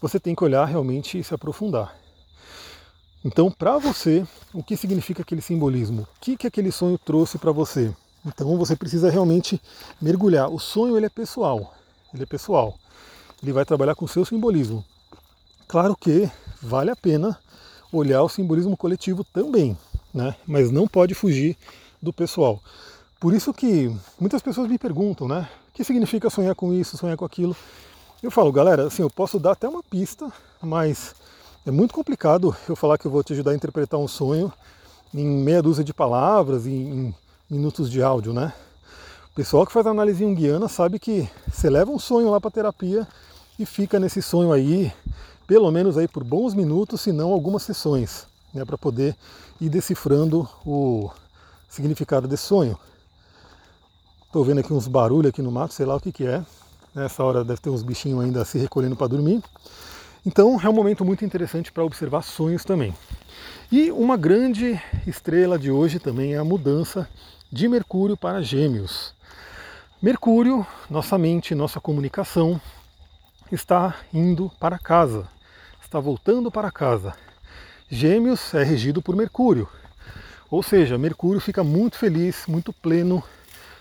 você 0.00 0.18
tem 0.18 0.34
que 0.34 0.42
olhar 0.42 0.64
realmente 0.64 1.18
e 1.18 1.24
se 1.24 1.32
aprofundar. 1.32 1.94
Então, 3.24 3.50
para 3.50 3.78
você, 3.78 4.26
o 4.52 4.62
que 4.62 4.76
significa 4.76 5.22
aquele 5.22 5.40
simbolismo? 5.40 6.02
O 6.02 6.20
que, 6.20 6.36
que 6.36 6.46
aquele 6.46 6.70
sonho 6.70 6.98
trouxe 6.98 7.38
para 7.38 7.52
você? 7.52 7.94
Então, 8.24 8.56
você 8.58 8.74
precisa 8.76 9.10
realmente 9.10 9.60
mergulhar. 10.00 10.50
O 10.50 10.58
sonho 10.58 10.96
ele 10.96 11.06
é 11.06 11.08
pessoal, 11.08 11.74
ele 12.12 12.24
é 12.24 12.26
pessoal. 12.26 12.76
Ele 13.42 13.52
vai 13.52 13.64
trabalhar 13.64 13.94
com 13.94 14.04
o 14.04 14.08
seu 14.08 14.24
simbolismo. 14.24 14.84
Claro 15.68 15.96
que 15.96 16.30
vale 16.62 16.90
a 16.90 16.96
pena 16.96 17.38
olhar 17.92 18.22
o 18.22 18.28
simbolismo 18.28 18.76
coletivo 18.76 19.24
também, 19.24 19.76
né? 20.12 20.34
Mas 20.46 20.70
não 20.70 20.86
pode 20.86 21.14
fugir 21.14 21.56
do 22.00 22.12
pessoal. 22.12 22.60
Por 23.18 23.32
isso 23.32 23.52
que 23.52 23.90
muitas 24.20 24.42
pessoas 24.42 24.68
me 24.68 24.78
perguntam, 24.78 25.26
né? 25.26 25.48
O 25.70 25.72
que 25.72 25.82
significa 25.82 26.28
sonhar 26.28 26.54
com 26.54 26.74
isso, 26.74 26.98
sonhar 26.98 27.16
com 27.16 27.24
aquilo? 27.24 27.56
Eu 28.22 28.30
falo, 28.30 28.52
galera, 28.52 28.86
assim, 28.86 29.00
eu 29.00 29.08
posso 29.08 29.38
dar 29.38 29.52
até 29.52 29.66
uma 29.66 29.82
pista, 29.82 30.30
mas 30.60 31.14
é 31.64 31.70
muito 31.70 31.94
complicado 31.94 32.54
eu 32.68 32.76
falar 32.76 32.98
que 32.98 33.06
eu 33.06 33.10
vou 33.10 33.24
te 33.24 33.32
ajudar 33.32 33.52
a 33.52 33.54
interpretar 33.54 33.98
um 33.98 34.06
sonho 34.06 34.52
em 35.14 35.26
meia 35.26 35.62
dúzia 35.62 35.82
de 35.82 35.94
palavras, 35.94 36.66
em, 36.66 37.14
minutos 37.48 37.90
de 37.90 38.02
áudio, 38.02 38.34
né? 38.34 38.52
O 39.32 39.34
pessoal 39.34 39.64
que 39.64 39.72
faz 39.72 39.86
análise 39.86 40.22
junguiana 40.22 40.68
sabe 40.68 40.98
que 40.98 41.28
você 41.50 41.70
leva 41.70 41.90
um 41.90 41.98
sonho 41.98 42.30
lá 42.30 42.38
para 42.38 42.50
terapia 42.50 43.08
e 43.58 43.64
fica 43.64 43.98
nesse 43.98 44.20
sonho 44.20 44.52
aí, 44.52 44.92
pelo 45.46 45.70
menos 45.70 45.96
aí 45.96 46.06
por 46.06 46.22
bons 46.22 46.52
minutos, 46.52 47.00
se 47.00 47.12
não 47.12 47.32
algumas 47.32 47.62
sessões, 47.62 48.26
né, 48.52 48.62
para 48.64 48.76
poder 48.76 49.16
ir 49.58 49.70
decifrando 49.70 50.46
o 50.66 51.10
significado 51.66 52.28
desse 52.28 52.44
sonho. 52.44 52.78
Estou 54.36 54.44
vendo 54.44 54.58
aqui 54.58 54.70
uns 54.70 54.86
barulhos 54.86 55.30
aqui 55.30 55.40
no 55.40 55.50
mato, 55.50 55.72
sei 55.72 55.86
lá 55.86 55.96
o 55.96 55.98
que, 55.98 56.12
que 56.12 56.26
é. 56.26 56.44
Nessa 56.94 57.24
hora 57.24 57.42
deve 57.42 57.58
ter 57.58 57.70
uns 57.70 57.82
bichinhos 57.82 58.22
ainda 58.22 58.44
se 58.44 58.58
recolhendo 58.58 58.94
para 58.94 59.06
dormir. 59.06 59.42
Então 60.26 60.60
é 60.62 60.68
um 60.68 60.74
momento 60.74 61.06
muito 61.06 61.24
interessante 61.24 61.72
para 61.72 61.82
observar 61.82 62.20
sonhos 62.20 62.62
também. 62.62 62.94
E 63.72 63.90
uma 63.90 64.14
grande 64.14 64.78
estrela 65.06 65.58
de 65.58 65.70
hoje 65.70 65.98
também 65.98 66.34
é 66.34 66.36
a 66.36 66.44
mudança 66.44 67.08
de 67.50 67.66
Mercúrio 67.66 68.14
para 68.14 68.42
Gêmeos. 68.42 69.14
Mercúrio, 70.02 70.66
nossa 70.90 71.16
mente, 71.16 71.54
nossa 71.54 71.80
comunicação, 71.80 72.60
está 73.50 73.94
indo 74.12 74.52
para 74.60 74.78
casa, 74.78 75.26
está 75.82 75.98
voltando 75.98 76.50
para 76.50 76.70
casa. 76.70 77.14
Gêmeos 77.88 78.52
é 78.52 78.62
regido 78.62 79.00
por 79.00 79.16
Mercúrio, 79.16 79.66
ou 80.50 80.62
seja, 80.62 80.98
Mercúrio 80.98 81.40
fica 81.40 81.64
muito 81.64 81.96
feliz, 81.96 82.44
muito 82.46 82.70
pleno, 82.70 83.24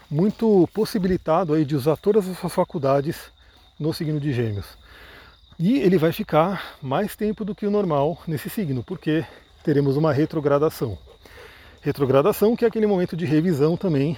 muito 0.10 0.68
possibilitado 0.74 1.54
aí 1.54 1.66
de 1.66 1.76
usar 1.76 1.98
todas 1.98 2.28
as 2.28 2.38
suas 2.38 2.54
faculdades 2.54 3.32
no 3.80 3.94
signo 3.94 4.20
de 4.20 4.32
Gêmeos. 4.32 4.66
E 5.58 5.80
ele 5.80 5.98
vai 5.98 6.12
ficar 6.12 6.76
mais 6.82 7.16
tempo 7.16 7.46
do 7.46 7.56
que 7.56 7.66
o 7.66 7.72
normal 7.72 8.22
nesse 8.28 8.50
signo, 8.50 8.84
porque 8.84 9.26
teremos 9.64 9.96
uma 9.98 10.12
retrogradação. 10.12 10.98
Retrogradação 11.82 12.56
que 12.56 12.66
é 12.66 12.68
aquele 12.68 12.88
momento 12.88 13.16
de 13.16 13.26
revisão 13.26 13.78
também, 13.78 14.18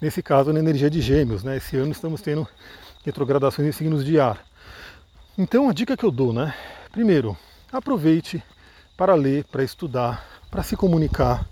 nesse 0.00 0.22
caso 0.22 0.52
na 0.52 0.60
energia 0.60 0.90
de 0.90 1.00
Gêmeos, 1.00 1.42
né? 1.42 1.56
Esse 1.56 1.76
ano 1.76 1.90
estamos 1.92 2.20
tendo 2.20 2.46
retrogradações 3.04 3.68
em 3.68 3.72
signos 3.72 4.04
de 4.04 4.20
ar. 4.20 4.44
Então 5.36 5.68
a 5.68 5.72
dica 5.72 5.96
que 5.96 6.04
eu 6.04 6.10
dou, 6.10 6.32
né? 6.32 6.54
Primeiro, 6.92 7.36
aproveite 7.72 8.42
para 8.96 9.14
ler, 9.14 9.44
para 9.44 9.64
estudar, 9.64 10.24
para 10.50 10.62
se 10.62 10.76
comunicar. 10.76 11.46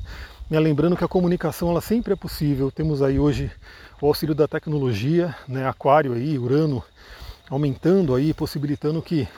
Me 0.50 0.58
lembrando 0.58 0.96
que 0.96 1.04
a 1.04 1.08
comunicação 1.08 1.70
ela 1.70 1.80
sempre 1.80 2.12
é 2.12 2.16
possível. 2.16 2.72
Temos 2.72 3.02
aí 3.02 3.20
hoje 3.20 3.52
o 4.02 4.06
auxílio 4.08 4.34
da 4.34 4.48
tecnologia, 4.48 5.32
né? 5.46 5.64
Aquário 5.64 6.12
aí, 6.12 6.36
Urano 6.36 6.82
aumentando 7.48 8.16
aí, 8.16 8.34
possibilitando 8.34 9.00
que 9.00 9.28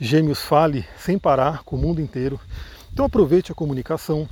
Gêmeos 0.00 0.42
fale 0.42 0.84
sem 0.98 1.16
parar 1.16 1.62
com 1.62 1.76
o 1.76 1.78
mundo 1.78 2.00
inteiro. 2.00 2.40
Então 2.92 3.04
aproveite 3.04 3.52
a 3.52 3.54
comunicação. 3.54 4.28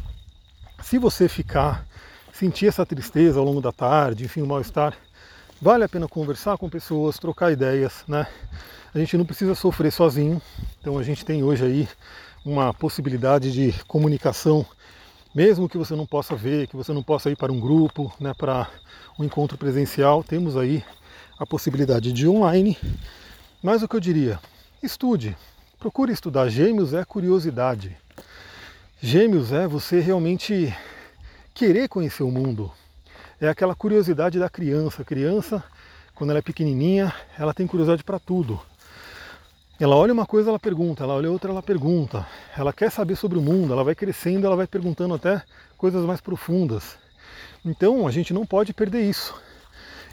Se 0.82 0.98
você 0.98 1.28
ficar, 1.28 1.86
sentir 2.32 2.66
essa 2.66 2.84
tristeza 2.84 3.38
ao 3.38 3.44
longo 3.44 3.60
da 3.60 3.70
tarde, 3.70 4.24
enfim, 4.24 4.42
o 4.42 4.48
mal-estar, 4.48 4.98
vale 5.62 5.84
a 5.84 5.88
pena 5.88 6.08
conversar 6.08 6.58
com 6.58 6.68
pessoas, 6.68 7.20
trocar 7.20 7.52
ideias, 7.52 8.02
né? 8.08 8.26
A 8.92 8.98
gente 8.98 9.16
não 9.16 9.24
precisa 9.24 9.54
sofrer 9.54 9.92
sozinho. 9.92 10.42
Então 10.80 10.98
a 10.98 11.04
gente 11.04 11.24
tem 11.24 11.44
hoje 11.44 11.64
aí 11.64 11.88
uma 12.44 12.74
possibilidade 12.74 13.52
de 13.52 13.72
comunicação, 13.84 14.66
mesmo 15.36 15.68
que 15.68 15.76
você 15.76 15.94
não 15.94 16.06
possa 16.06 16.34
ver, 16.34 16.66
que 16.66 16.74
você 16.74 16.94
não 16.94 17.02
possa 17.02 17.30
ir 17.30 17.36
para 17.36 17.52
um 17.52 17.60
grupo, 17.60 18.10
né, 18.18 18.32
para 18.32 18.70
um 19.18 19.22
encontro 19.22 19.58
presencial, 19.58 20.24
temos 20.24 20.56
aí 20.56 20.82
a 21.38 21.44
possibilidade 21.44 22.10
de 22.10 22.26
online. 22.26 22.74
Mas 23.62 23.82
o 23.82 23.88
que 23.88 23.94
eu 23.94 24.00
diria? 24.00 24.40
Estude. 24.82 25.36
Procure 25.78 26.10
estudar. 26.10 26.48
Gêmeos 26.48 26.94
é 26.94 27.04
curiosidade. 27.04 27.94
Gêmeos 28.98 29.52
é 29.52 29.68
você 29.68 30.00
realmente 30.00 30.74
querer 31.52 31.86
conhecer 31.86 32.22
o 32.22 32.30
mundo. 32.30 32.72
É 33.38 33.46
aquela 33.46 33.74
curiosidade 33.74 34.38
da 34.38 34.48
criança. 34.48 35.02
A 35.02 35.04
criança, 35.04 35.62
quando 36.14 36.30
ela 36.30 36.38
é 36.38 36.42
pequenininha, 36.42 37.14
ela 37.38 37.52
tem 37.52 37.66
curiosidade 37.66 38.02
para 38.02 38.18
tudo. 38.18 38.58
Ela 39.78 39.94
olha 39.94 40.12
uma 40.12 40.24
coisa, 40.24 40.48
ela 40.48 40.58
pergunta, 40.58 41.04
ela 41.04 41.12
olha 41.12 41.30
outra, 41.30 41.50
ela 41.50 41.62
pergunta. 41.62 42.26
Ela 42.56 42.72
quer 42.72 42.90
saber 42.90 43.14
sobre 43.14 43.38
o 43.38 43.42
mundo, 43.42 43.74
ela 43.74 43.84
vai 43.84 43.94
crescendo, 43.94 44.46
ela 44.46 44.56
vai 44.56 44.66
perguntando 44.66 45.12
até 45.12 45.42
coisas 45.76 46.02
mais 46.06 46.18
profundas. 46.18 46.96
Então 47.62 48.06
a 48.06 48.10
gente 48.10 48.32
não 48.32 48.46
pode 48.46 48.72
perder 48.72 49.02
isso. 49.02 49.34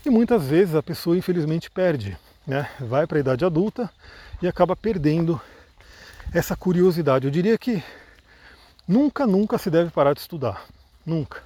E 0.05 0.09
muitas 0.09 0.43
vezes 0.43 0.75
a 0.75 0.83
pessoa 0.83 1.17
infelizmente 1.17 1.71
perde, 1.71 2.17
né? 2.45 2.69
vai 2.77 3.07
para 3.07 3.17
a 3.17 3.21
idade 3.21 3.45
adulta 3.45 3.89
e 4.41 4.47
acaba 4.47 4.75
perdendo 4.75 5.39
essa 6.33 6.57
curiosidade. 6.57 7.25
Eu 7.25 7.31
diria 7.31 7.57
que 7.57 7.81
nunca, 8.85 9.25
nunca 9.25 9.57
se 9.57 9.69
deve 9.69 9.91
parar 9.91 10.13
de 10.13 10.19
estudar. 10.19 10.65
Nunca. 11.05 11.41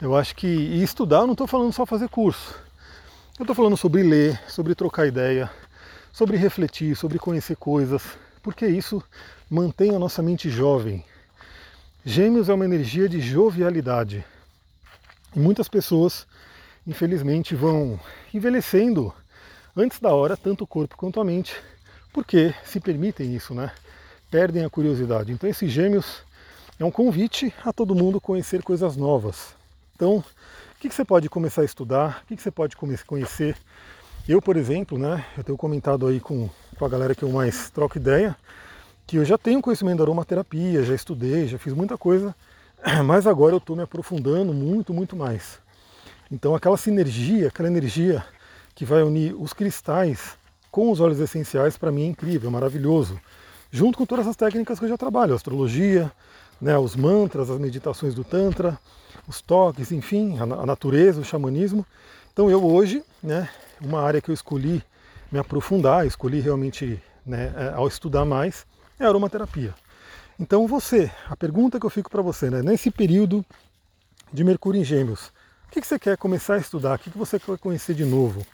Eu 0.00 0.14
acho 0.14 0.36
que 0.36 0.46
e 0.46 0.82
estudar 0.82 1.20
eu 1.20 1.26
não 1.26 1.32
estou 1.32 1.46
falando 1.46 1.72
só 1.72 1.86
fazer 1.86 2.10
curso. 2.10 2.54
Eu 3.38 3.44
estou 3.44 3.56
falando 3.56 3.78
sobre 3.78 4.02
ler, 4.02 4.38
sobre 4.46 4.74
trocar 4.74 5.06
ideia, 5.06 5.50
sobre 6.16 6.38
refletir, 6.38 6.96
sobre 6.96 7.18
conhecer 7.18 7.56
coisas, 7.56 8.02
porque 8.42 8.66
isso 8.66 9.04
mantém 9.50 9.94
a 9.94 9.98
nossa 9.98 10.22
mente 10.22 10.48
jovem. 10.48 11.04
Gêmeos 12.06 12.48
é 12.48 12.54
uma 12.54 12.64
energia 12.64 13.06
de 13.06 13.20
jovialidade. 13.20 14.24
E 15.34 15.38
muitas 15.38 15.68
pessoas 15.68 16.26
infelizmente 16.86 17.54
vão 17.54 18.00
envelhecendo 18.32 19.12
antes 19.76 20.00
da 20.00 20.08
hora, 20.14 20.38
tanto 20.38 20.64
o 20.64 20.66
corpo 20.66 20.96
quanto 20.96 21.20
a 21.20 21.24
mente, 21.24 21.54
porque 22.14 22.54
se 22.64 22.80
permitem 22.80 23.36
isso, 23.36 23.54
né? 23.54 23.70
Perdem 24.30 24.64
a 24.64 24.70
curiosidade. 24.70 25.32
Então 25.32 25.50
esses 25.50 25.70
gêmeos 25.70 26.22
é 26.80 26.84
um 26.86 26.90
convite 26.90 27.52
a 27.62 27.74
todo 27.74 27.94
mundo 27.94 28.22
conhecer 28.22 28.62
coisas 28.62 28.96
novas. 28.96 29.54
Então, 29.94 30.16
o 30.16 30.24
que, 30.80 30.88
você 30.88 31.04
pode 31.04 31.28
começar 31.28 31.60
a 31.60 31.66
estudar? 31.66 32.22
O 32.22 32.26
que, 32.28 32.40
você 32.40 32.50
pode 32.50 32.74
conhecer? 32.74 33.54
Eu, 34.28 34.42
por 34.42 34.56
exemplo, 34.56 34.98
né, 34.98 35.24
eu 35.38 35.44
tenho 35.44 35.56
comentado 35.56 36.04
aí 36.04 36.18
com, 36.18 36.50
com 36.76 36.84
a 36.84 36.88
galera 36.88 37.14
que 37.14 37.22
eu 37.22 37.30
mais 37.30 37.70
troco 37.70 37.96
ideia, 37.96 38.36
que 39.06 39.18
eu 39.18 39.24
já 39.24 39.38
tenho 39.38 39.62
conhecimento 39.62 39.98
da 39.98 40.02
aromaterapia, 40.02 40.82
já 40.82 40.96
estudei, 40.96 41.46
já 41.46 41.56
fiz 41.58 41.72
muita 41.72 41.96
coisa, 41.96 42.34
mas 43.06 43.24
agora 43.24 43.54
eu 43.54 43.58
estou 43.58 43.76
me 43.76 43.82
aprofundando 43.84 44.52
muito, 44.52 44.92
muito 44.92 45.14
mais. 45.14 45.60
Então 46.28 46.56
aquela 46.56 46.76
sinergia, 46.76 47.46
aquela 47.46 47.68
energia 47.68 48.24
que 48.74 48.84
vai 48.84 49.00
unir 49.04 49.32
os 49.32 49.52
cristais 49.52 50.36
com 50.72 50.90
os 50.90 50.98
óleos 50.98 51.20
essenciais, 51.20 51.76
para 51.76 51.92
mim 51.92 52.02
é 52.02 52.06
incrível, 52.06 52.50
é 52.50 52.52
maravilhoso. 52.52 53.20
Junto 53.70 53.96
com 53.96 54.04
todas 54.04 54.26
as 54.26 54.34
técnicas 54.34 54.80
que 54.80 54.86
eu 54.86 54.88
já 54.88 54.98
trabalho, 54.98 55.34
a 55.34 55.36
astrologia, 55.36 56.10
né, 56.60 56.76
os 56.76 56.96
mantras, 56.96 57.48
as 57.48 57.60
meditações 57.60 58.12
do 58.12 58.24
Tantra, 58.24 58.76
os 59.28 59.40
toques, 59.40 59.92
enfim, 59.92 60.36
a, 60.40 60.66
natureza, 60.66 61.20
o 61.20 61.24
xamanismo. 61.24 61.86
Então 62.32 62.50
eu 62.50 62.64
hoje, 62.64 63.04
né, 63.22 63.48
uma 63.80 64.02
área 64.02 64.20
que 64.20 64.30
eu 64.30 64.34
escolhi 64.34 64.82
me 65.30 65.38
aprofundar, 65.38 66.06
escolhi 66.06 66.40
realmente 66.40 67.02
né, 67.24 67.52
é, 67.56 67.74
ao 67.74 67.88
estudar 67.88 68.24
mais, 68.24 68.66
é 68.98 69.04
a 69.04 69.08
aromaterapia. 69.08 69.74
Então 70.38 70.66
você, 70.66 71.10
a 71.28 71.36
pergunta 71.36 71.80
que 71.80 71.86
eu 71.86 71.90
fico 71.90 72.10
para 72.10 72.22
você, 72.22 72.50
né, 72.50 72.62
nesse 72.62 72.90
período 72.90 73.44
de 74.32 74.44
Mercúrio 74.44 74.80
em 74.80 74.84
Gêmeos, 74.84 75.32
o 75.66 75.70
que, 75.70 75.82
você 75.82 75.98
quer 75.98 76.16
começar 76.16 76.54
a 76.54 76.58
estudar? 76.58 76.94
O 76.94 76.98
que, 76.98 77.10
você 77.10 77.38
quer 77.38 77.58
conhecer 77.58 77.94
de 77.94 78.04
novo? 78.04 78.46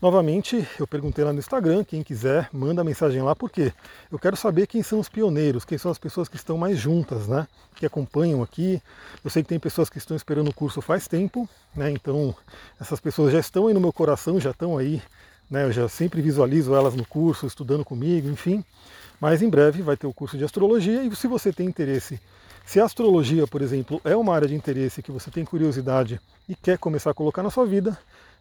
Novamente, 0.00 0.68
eu 0.78 0.86
perguntei 0.86 1.24
lá 1.24 1.32
no 1.32 1.38
Instagram, 1.38 1.82
quem 1.82 2.02
quiser, 2.02 2.50
manda 2.52 2.84
mensagem 2.84 3.22
lá, 3.22 3.34
porque 3.34 3.72
eu 4.12 4.18
quero 4.18 4.36
saber 4.36 4.66
quem 4.66 4.82
são 4.82 5.00
os 5.00 5.08
pioneiros, 5.08 5.64
quem 5.64 5.78
são 5.78 5.90
as 5.90 5.98
pessoas 5.98 6.28
que 6.28 6.36
estão 6.36 6.58
mais 6.58 6.78
juntas, 6.78 7.26
né? 7.26 7.48
Que 7.74 7.86
acompanham 7.86 8.42
aqui. 8.42 8.80
Eu 9.24 9.30
sei 9.30 9.42
que 9.42 9.48
tem 9.48 9.58
pessoas 9.58 9.88
que 9.88 9.96
estão 9.96 10.14
esperando 10.14 10.48
o 10.48 10.54
curso 10.54 10.82
faz 10.82 11.08
tempo, 11.08 11.48
né? 11.74 11.90
Então, 11.90 12.34
essas 12.78 13.00
pessoas 13.00 13.32
já 13.32 13.40
estão 13.40 13.68
aí 13.68 13.74
no 13.74 13.80
meu 13.80 13.92
coração, 13.92 14.38
já 14.38 14.50
estão 14.50 14.76
aí, 14.76 15.02
né? 15.50 15.64
Eu 15.64 15.72
já 15.72 15.88
sempre 15.88 16.20
visualizo 16.20 16.74
elas 16.74 16.94
no 16.94 17.06
curso, 17.06 17.46
estudando 17.46 17.84
comigo, 17.84 18.28
enfim. 18.28 18.62
Mas 19.18 19.40
em 19.40 19.48
breve 19.48 19.80
vai 19.80 19.96
ter 19.96 20.06
o 20.06 20.12
curso 20.12 20.36
de 20.36 20.44
astrologia 20.44 21.04
e 21.04 21.16
se 21.16 21.26
você 21.26 21.50
tem 21.50 21.66
interesse 21.66 22.20
se 22.66 22.80
a 22.80 22.84
astrologia, 22.84 23.46
por 23.46 23.62
exemplo, 23.62 24.00
é 24.04 24.16
uma 24.16 24.34
área 24.34 24.48
de 24.48 24.54
interesse 24.56 25.00
que 25.00 25.12
você 25.12 25.30
tem 25.30 25.44
curiosidade 25.44 26.20
e 26.48 26.54
quer 26.56 26.76
começar 26.76 27.10
a 27.12 27.14
colocar 27.14 27.40
na 27.40 27.48
sua 27.48 27.64
vida, 27.64 27.96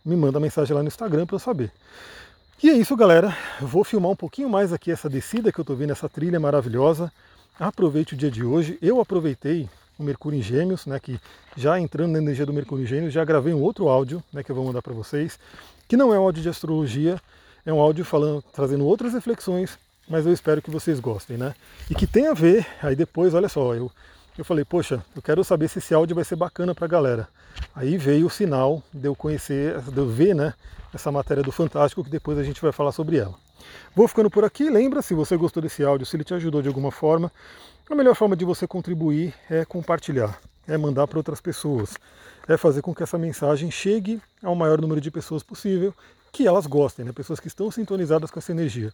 me 0.06 0.16
manda 0.16 0.40
mensagem 0.40 0.76
lá 0.76 0.84
no 0.84 0.88
Instagram 0.88 1.26
para 1.26 1.36
eu 1.36 1.40
saber. 1.40 1.72
E 2.62 2.70
é 2.70 2.74
isso, 2.74 2.96
galera. 2.96 3.36
Eu 3.60 3.68
vou 3.68 3.84
filmar 3.84 4.12
um 4.12 4.16
pouquinho 4.16 4.50
mais 4.50 4.72
aqui 4.72 4.92
essa 4.92 5.10
descida 5.10 5.52
que 5.52 5.60
eu 5.60 5.64
estou 5.64 5.76
vendo, 5.76 5.92
essa 5.92 6.08
trilha 6.08 6.40
maravilhosa. 6.40 7.12
Aproveite 7.60 8.14
o 8.14 8.18
dia 8.18 8.30
de 8.30 8.44
hoje. 8.44 8.78
Eu 8.82 9.02
aproveitei 9.02 9.68
o 9.98 10.04
Mercúrio 10.04 10.38
em 10.38 10.42
Gêmeos, 10.42 10.86
né, 10.86 11.00
que 11.00 11.20
já 11.56 11.80
entrando 11.80 12.12
na 12.12 12.20
energia 12.20 12.46
do 12.46 12.54
Mercúrio 12.54 12.84
em 12.84 12.88
Gêmeos, 12.88 13.14
já 13.14 13.24
gravei 13.24 13.54
um 13.54 13.62
outro 13.62 13.88
áudio, 13.88 14.22
né, 14.32 14.44
que 14.44 14.52
eu 14.52 14.56
vou 14.56 14.66
mandar 14.66 14.82
para 14.82 14.94
vocês, 14.94 15.40
que 15.88 15.96
não 15.96 16.14
é 16.14 16.20
um 16.20 16.24
áudio 16.24 16.44
de 16.44 16.50
astrologia, 16.50 17.20
é 17.66 17.74
um 17.74 17.80
áudio 17.80 18.04
falando, 18.04 18.44
trazendo 18.54 18.86
outras 18.86 19.14
reflexões, 19.14 19.78
mas 20.08 20.26
eu 20.26 20.34
espero 20.34 20.62
que 20.62 20.70
vocês 20.70 21.00
gostem, 21.00 21.38
né? 21.38 21.56
E 21.90 21.96
que 21.96 22.06
tenha 22.06 22.32
a 22.32 22.34
ver, 22.34 22.68
aí 22.82 22.96
depois, 22.96 23.34
olha 23.34 23.50
só, 23.50 23.74
eu 23.74 23.92
eu 24.38 24.44
falei, 24.44 24.66
poxa, 24.66 25.04
eu 25.16 25.22
quero 25.22 25.44
saber 25.44 25.70
se 25.70 25.80
esse 25.80 25.94
áudio 25.94 26.16
vai 26.16 26.26
ser 26.26 26.36
bacana 26.36 26.76
para 26.76 26.86
a 26.86 26.90
galera. 26.90 27.28
Aí 27.74 27.98
veio 27.98 28.28
o 28.28 28.30
sinal 28.30 28.84
de 28.94 29.08
eu 29.08 29.16
conhecer, 29.16 29.80
de 29.80 29.98
eu 29.98 30.10
ver 30.10 30.36
né, 30.36 30.54
essa 30.94 31.12
matéria 31.12 31.42
do 31.42 31.52
Fantástico, 31.52 32.04
que 32.04 32.10
depois 32.10 32.38
a 32.38 32.44
gente 32.44 32.62
vai 32.62 32.72
falar 32.72 32.92
sobre 32.92 33.18
ela. 33.18 33.34
Vou 33.96 34.08
ficando 34.08 34.30
por 34.30 34.44
aqui. 34.44 34.70
Lembra, 34.70 35.02
se 35.02 35.14
você 35.14 35.38
gostou 35.38 35.64
desse 35.64 35.84
áudio, 35.84 36.06
se 36.06 36.16
ele 36.16 36.24
te 36.24 36.34
ajudou 36.34 36.62
de 36.62 36.68
alguma 36.68 36.92
forma, 36.92 37.32
a 37.90 37.96
melhor 37.96 38.16
forma 38.16 38.36
de 38.36 38.44
você 38.44 38.68
contribuir 38.68 39.34
é 39.50 39.64
compartilhar, 39.64 40.38
é 40.68 40.78
mandar 40.78 41.08
para 41.08 41.20
outras 41.20 41.40
pessoas, 41.40 41.96
é 42.48 42.58
fazer 42.58 42.82
com 42.82 42.94
que 42.94 43.04
essa 43.04 43.18
mensagem 43.18 43.72
chegue 43.72 44.22
ao 44.44 44.56
maior 44.56 44.82
número 44.82 45.00
de 45.00 45.10
pessoas 45.10 45.44
possível, 45.44 45.94
que 46.32 46.46
elas 46.46 46.66
gostem, 46.66 47.06
né? 47.06 47.14
pessoas 47.14 47.40
que 47.40 47.48
estão 47.48 47.72
sintonizadas 47.72 48.30
com 48.30 48.40
essa 48.40 48.52
energia. 48.52 48.92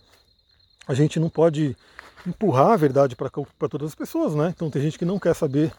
A 0.88 0.94
gente 0.94 1.20
não 1.20 1.30
pode 1.30 1.76
empurrar 2.28 2.72
a 2.72 2.78
verdade 2.78 3.16
para 3.16 3.30
todas 3.70 3.90
as 3.90 3.96
pessoas, 3.96 4.36
né? 4.36 4.54
Então 4.56 4.70
tem 4.70 4.82
gente 4.82 4.98
que 4.98 5.06
não 5.06 5.20
quer 5.20 5.34
saber 5.34 5.72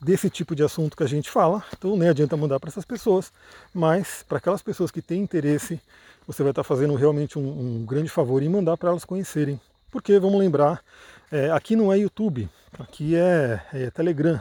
desse 0.00 0.30
tipo 0.30 0.54
de 0.54 0.62
assunto 0.62 0.96
que 0.96 1.02
a 1.02 1.08
gente 1.08 1.30
fala, 1.30 1.62
então 1.76 1.96
nem 1.96 2.08
adianta 2.08 2.36
mandar 2.36 2.58
para 2.58 2.70
essas 2.70 2.84
pessoas, 2.84 3.30
mas 3.74 4.24
para 4.26 4.38
aquelas 4.38 4.62
pessoas 4.62 4.90
que 4.90 5.02
têm 5.02 5.20
interesse, 5.20 5.80
você 6.26 6.42
vai 6.42 6.52
estar 6.52 6.64
fazendo 6.64 6.94
realmente 6.94 7.38
um, 7.38 7.80
um 7.80 7.84
grande 7.84 8.08
favor 8.08 8.42
em 8.42 8.48
mandar 8.48 8.76
para 8.76 8.90
elas 8.90 9.04
conhecerem. 9.04 9.60
Porque, 9.90 10.18
vamos 10.18 10.38
lembrar, 10.38 10.82
é, 11.30 11.50
aqui 11.50 11.74
não 11.74 11.92
é 11.92 11.98
YouTube, 11.98 12.48
aqui 12.78 13.16
é, 13.16 13.60
é 13.72 13.90
Telegram. 13.90 14.40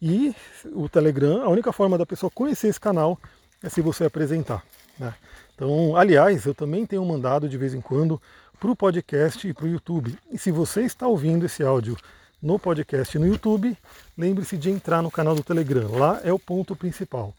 E 0.00 0.34
o 0.72 0.88
Telegram, 0.88 1.42
a 1.42 1.48
única 1.48 1.72
forma 1.72 1.96
da 1.96 2.04
pessoa 2.04 2.30
conhecer 2.30 2.68
esse 2.68 2.80
canal 2.80 3.18
é 3.62 3.68
se 3.68 3.80
você 3.80 4.04
apresentar. 4.04 4.62
Né? 4.98 5.14
Então, 5.54 5.96
aliás, 5.96 6.44
eu 6.44 6.54
também 6.54 6.84
tenho 6.84 7.04
mandado 7.04 7.48
de 7.48 7.56
vez 7.56 7.72
em 7.72 7.80
quando 7.80 8.20
para 8.62 8.70
o 8.70 8.76
podcast 8.76 9.48
e 9.48 9.52
para 9.52 9.64
o 9.64 9.68
YouTube. 9.68 10.16
E 10.30 10.38
se 10.38 10.52
você 10.52 10.82
está 10.82 11.04
ouvindo 11.08 11.44
esse 11.44 11.64
áudio 11.64 11.96
no 12.40 12.60
podcast 12.60 13.16
e 13.16 13.18
no 13.18 13.26
YouTube, 13.26 13.76
lembre-se 14.16 14.56
de 14.56 14.70
entrar 14.70 15.02
no 15.02 15.10
canal 15.10 15.34
do 15.34 15.42
Telegram. 15.42 15.90
Lá 15.98 16.20
é 16.22 16.32
o 16.32 16.38
ponto 16.38 16.76
principal. 16.76 17.34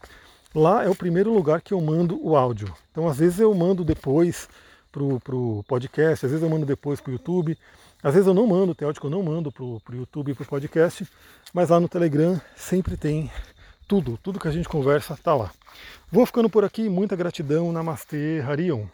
Lá 0.54 0.84
é 0.84 0.88
o 0.90 0.94
primeiro 0.94 1.32
lugar 1.32 1.62
que 1.62 1.72
eu 1.72 1.80
mando 1.80 2.22
o 2.22 2.36
áudio. 2.36 2.70
Então, 2.92 3.08
às 3.08 3.16
vezes 3.16 3.40
eu 3.40 3.54
mando 3.54 3.82
depois 3.82 4.50
para 4.92 5.02
o 5.02 5.64
podcast, 5.66 6.26
às 6.26 6.30
vezes 6.30 6.42
eu 6.42 6.50
mando 6.50 6.66
depois 6.66 7.00
para 7.00 7.08
o 7.08 7.14
YouTube, 7.14 7.56
às 8.02 8.12
vezes 8.12 8.26
eu 8.26 8.34
não 8.34 8.46
mando, 8.46 8.74
tem 8.74 8.84
áudio 8.84 9.00
que 9.00 9.06
eu 9.06 9.10
não 9.10 9.22
mando 9.22 9.50
para 9.50 9.64
o 9.64 9.80
YouTube 9.94 10.30
e 10.30 10.34
para 10.34 10.44
o 10.44 10.46
podcast, 10.46 11.08
mas 11.54 11.70
lá 11.70 11.80
no 11.80 11.88
Telegram 11.88 12.38
sempre 12.54 12.98
tem 12.98 13.32
tudo, 13.88 14.18
tudo 14.22 14.38
que 14.38 14.48
a 14.48 14.52
gente 14.52 14.68
conversa 14.68 15.14
está 15.14 15.34
lá. 15.34 15.50
Vou 16.12 16.26
ficando 16.26 16.50
por 16.50 16.66
aqui, 16.66 16.86
muita 16.90 17.16
gratidão, 17.16 17.72
Namastê, 17.72 18.44
Harion. 18.46 18.84